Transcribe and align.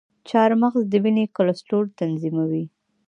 چارمغز 0.29 0.83
د 0.89 0.93
وینې 1.03 1.25
کلسترول 1.37 1.87
تنظیموي. 1.99 2.65